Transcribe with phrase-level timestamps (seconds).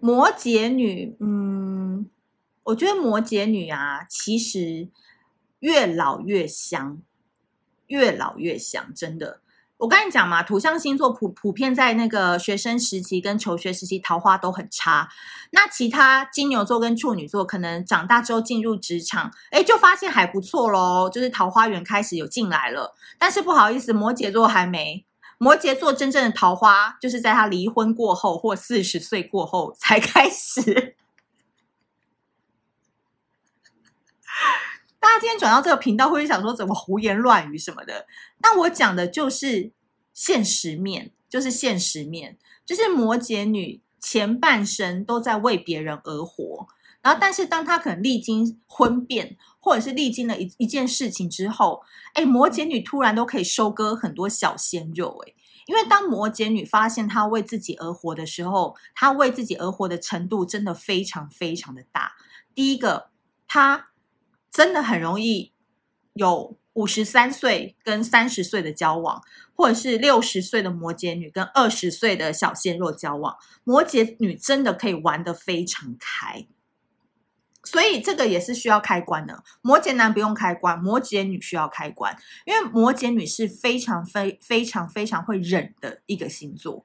[0.00, 2.08] 摩羯女，嗯，
[2.64, 4.88] 我觉得摩羯女啊，其实
[5.60, 7.00] 越老越香，
[7.86, 9.40] 越老越香，真的。
[9.78, 15.08] 我跟你讲嘛，土象星座普普遍在那个学生时期跟求学时期桃花都很差。
[15.52, 22.94] 那其他金牛座跟处女座可能长大之后进入职场，哎，就发现还不错喽，就是桃花源开始有进来了。
[23.18, 25.06] 但是不好意思，摩羯座还没。
[25.42, 30.94] 摩羯座真正的桃花就是在他离婚过后或四十岁过后才开始。
[34.98, 38.06] 大家今天转到这个频道，会想说怎么胡言乱语什么的？
[38.38, 39.72] 但我讲的就是
[40.12, 46.68] 现实面，就是现实面，就是摩羯女前半生都在为别人而活，
[47.02, 51.82] 然后但是当他可能历经婚变，或者是历经了一一件事情之后，
[52.14, 55.34] 哎，摩羯女突然都可以收割很多小鲜肉，哎，
[55.66, 62.12] 因为当摩羯女发现她为自己而活的时候，她为自己而活的程度真的非常非常的大。
[62.54, 63.10] 第一个，
[63.46, 63.88] 她。
[64.52, 65.52] 真的很容易
[66.14, 69.22] 有五十三岁跟三十岁的交往，
[69.54, 73.36] 或者是六十岁的摩羯女跟二十岁的小鲜肉交往。
[73.62, 76.48] 摩羯女真的可以玩得非常开，
[77.70, 79.44] 所以这个也是需要开关的。
[79.62, 86.84] 摩羯男不用开关，摩羯女需要开关，因为摩羯女是非常非非常非常会忍的一个星座，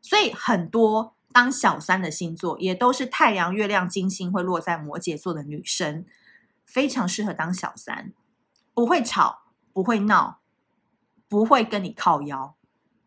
[0.00, 6.06] 所以很多当小三的星座也都是太阳、月亮、金星会落在摩羯座的女生。
[6.64, 8.14] 非常适合当小三，
[8.72, 9.42] 不会吵，
[9.74, 10.38] 不会闹，
[11.28, 12.54] 不会跟你靠腰，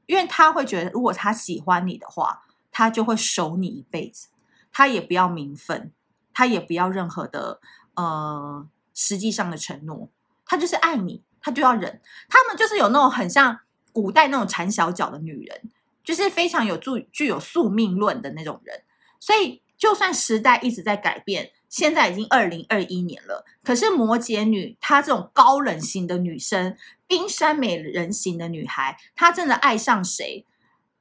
[0.06, 4.28] 因为他会觉得，如果他喜欢你的话，他就会守你一辈子，
[4.72, 5.92] 他也不要名分，
[6.36, 7.60] 他也不要任何的
[7.96, 10.10] 呃实际上的承诺，
[10.46, 12.00] 他就是爱你，他就要忍。
[12.30, 15.72] 他们就是有那种很像古代那种缠小脚的女人，
[16.04, 18.84] 就是非常有具具有宿命论的那种人，
[19.20, 21.52] 所以就算时代一直在改变。
[21.68, 30.46] 现在已经二零二一年了，可是摩羯女她这种高冷型的女生，冰山美人型的女孩，她真的爱上谁，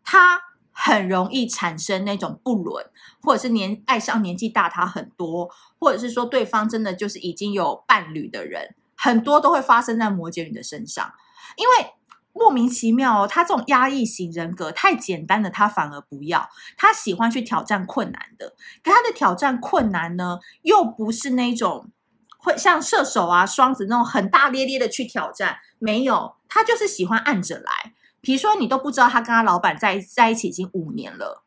[0.03, 0.43] 她
[0.75, 2.85] 很容易产生那种不伦，
[3.23, 5.49] 或者是年爱上年纪大他很多，
[5.79, 11.15] 或者是说对方真的就是已经有伴侣的人，很多都会发生在摩羯女的身上，
[11.57, 11.95] 因为。
[12.37, 16.51] 莫名其妙哦，他这种压抑型人格太简单的，他反而不要。
[16.77, 21.93] 他喜欢去挑战困难的，可他的挑战困难呢，又不是那种
[22.37, 25.59] 会像射手啊、双子那种很大咧咧的去挑战。
[25.79, 27.94] 没有，他就是喜欢按着来。
[28.25, 31.45] 比如说，你都不知道他跟他老板在在一起已经五年了，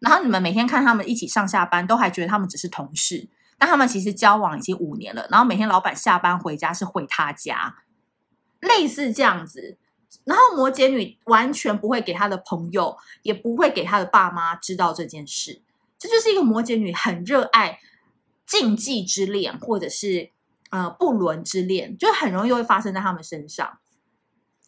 [0.00, 5.28] 然后你们每天看他们一起上下班，都还觉得他们只是同事，但他们其实交往已经五年了。
[5.30, 7.76] 然后每天老板下班回家是回他家，
[8.60, 9.78] 类似这样子。
[10.24, 15.60] 然后摩羯女完全不会给她的朋友，也不会给她的爸妈知道这件事。
[15.98, 17.80] 这就是一个摩羯女很热爱
[18.46, 20.30] 禁忌之恋，或者是
[20.70, 23.78] 呃不伦之恋，就很容易会发生在他们身上。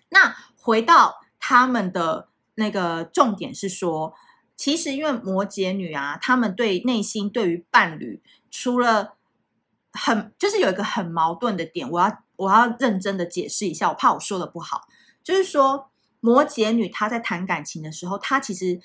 [0.08, 4.14] 那回到他们的那个重点是说，
[4.56, 9.16] 其实因为摩羯女啊，他们对内心对于伴侣，除了
[9.92, 14.82] 很就是有一个很矛盾的点，我要我要认真的解释一下，我怕我说的不好。
[15.22, 18.80] 就是说，摩羯女她在谈感情的时候，她其实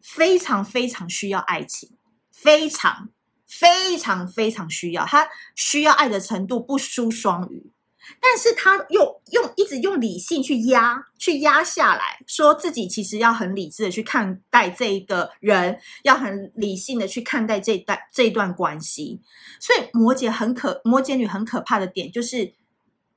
[0.00, 1.96] 非常非常需要爱情，
[2.30, 3.10] 非常
[3.46, 7.72] 非常非常需要，她需要爱的程度不输双鱼，
[8.20, 19.20] 但是他又用一直用理性去压，去压下来，说自己其实要很理智的去看待这一个人，要很理性的去看待这段这一段关系。
[19.60, 22.54] 所以摩羯很可，摩羯女很可怕的点就是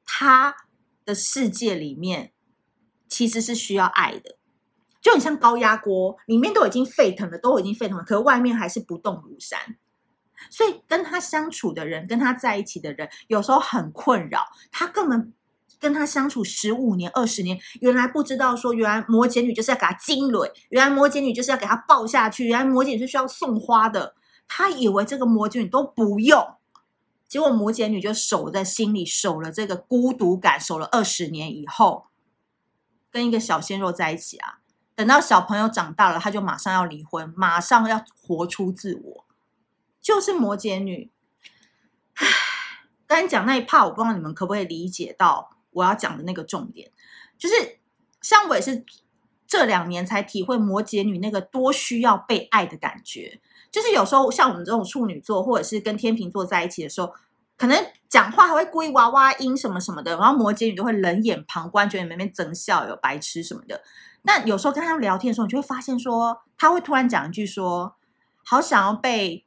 [0.05, 0.55] 她。
[1.05, 2.31] 的世界里面，
[3.07, 4.39] 其实是需要爱的，
[4.99, 9.77] 就很像高压锅，里面都已经沸腾了，都已经沸腾了，可外面还是不动如山。
[10.49, 14.45] 所以跟他相处的人，跟他在一起的人，有时候很困扰。
[14.71, 15.33] 他根本
[15.79, 24.15] 跟他相处十五年、二十年，原来不知道说，原来摩羯女就是要给他惊雷，原来摩羯女就是要给他抱下去，原来摩羯女是需要送花的。
[24.47, 26.55] 他以为这个摩羯女都不用。
[27.27, 32.05] 结果摩羯女就守在心里，守了这个孤独感，守了二十年以后，
[33.11, 34.59] 跟一个小鲜肉在一起啊。
[34.95, 39.25] 等到小朋友长大了，他就马上要离婚，马上要活出自我，
[40.05, 41.11] 就是摩羯女。
[42.13, 42.27] 唉，
[43.07, 46.91] 刚才讲那一 part，我不知道你们可不可以理解到我要讲的那个重点，
[47.39, 47.79] 就是
[48.21, 48.85] 像我也是
[49.47, 53.41] 这两年才体会摩羯女那个多需要被爱的感觉。
[53.71, 57.11] 就是有时候像我们这种处女座，或者是跟天秤座在一起的时候，
[57.57, 63.81] 可能讲话还会故意娃娃音什么什么的，然后摩羯女就会冷眼旁观，觉得你们那边争笑有白痴什么的。
[64.21, 67.95] 那有时候跟他们聊天的时候，你就会发现说，他会突然讲一句说
[68.45, 69.44] ：“好想要被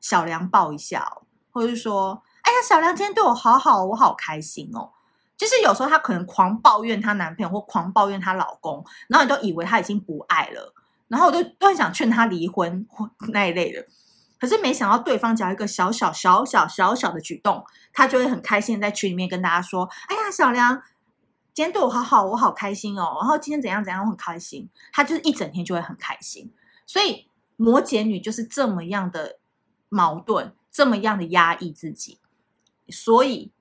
[0.00, 1.10] 小梁抱一下，
[1.50, 4.90] 或者是说，哎呀，小梁今天对我好好，我好开心哦。
[5.36, 10.74] 就是有时候她可能狂抱怨她男朋友或狂抱怨她老公，然后你都以为她已经不爱了，
[11.06, 13.86] 然后我就都很想劝她离婚或 那一类的。
[14.40, 20.80] 可是没想到对方只要一个小小小小小小的举动，她就会很开心在群里面跟大家说：“哎呀，小梁
[21.54, 24.68] 今天对我好好，我好开心哦。”然后今天怎样怎样，我很开心。
[24.92, 26.52] 她就是一整天就会很开心。
[26.86, 29.38] 所以摩羯女就是这么样的
[29.88, 32.18] 矛盾，这么样的压抑自己，
[32.88, 33.52] 所以。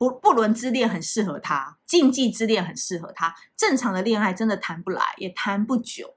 [0.00, 3.34] 不不伦之恋很适合他，禁忌之恋很适合他。
[3.56, 6.14] 正常的恋爱真的谈不来，也谈不久，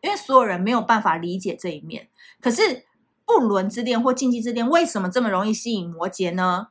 [0.00, 2.08] 因为所有人没有办法理解这一面。
[2.40, 2.86] 可是
[3.24, 6.70] 不伦之恋或禁忌之恋为什么这么容易吸引摩羯呢？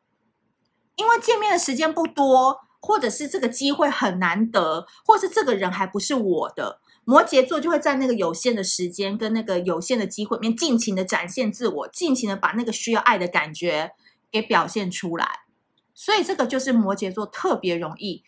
[0.97, 13.93] 因为见面的时间不多，或者是这个机会很难得，或是这个人还不是我的，摩羯座就会在那个有限的时间跟那个有限的机会里面尽情的展现自我，尽情的把那个需要爱的感觉
[14.29, 15.27] 给表现出来。
[15.95, 18.23] 所以这个就是摩羯座特别容易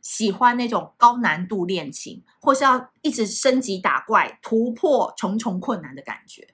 [0.00, 6.48] 喜欢那种高难度恋情，或是要一直升级打怪、突破重重困难的感觉。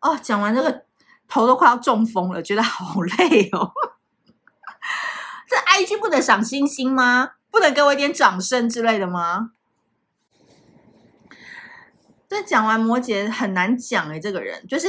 [0.00, 0.84] 哦，讲完这个
[1.26, 3.72] 头都快要中风了，觉得好累哦。
[5.48, 7.30] 这 IG 不能赏星星吗？
[7.50, 9.52] 不能给我一点掌声之类的吗？
[12.32, 14.88] 这讲完摩羯很难讲诶，这个人就是。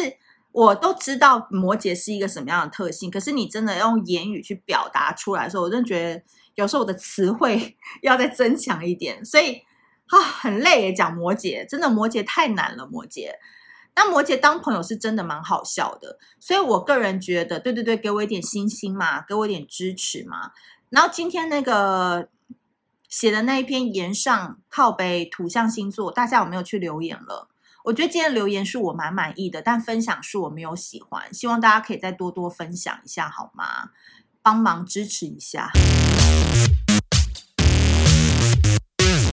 [0.54, 6.22] 我都知道摩羯是一个什么样的特性，可是你真的用言语去表达出来的时候，我真的觉得
[6.54, 9.64] 有时候我的词汇 要再增强一点，所以
[10.10, 13.32] 啊很累耶，讲摩羯，真的摩羯太难了，摩羯。
[13.96, 20.52] 那摩羯当朋友是真的蛮好笑的，所以我个人觉得，对对对，给我一点星星嘛，给我一点支持嘛。
[20.92, 22.30] 然后今天那个
[23.14, 27.48] 写的那一篇岩上靠北土象星座，大家有没有去留言了？
[27.84, 33.92] 我觉得今天留言是我蛮满意的，但分享是我没有喜欢，希望大家可以再多多分享一下好吗？
[34.42, 35.70] 帮忙支持一下。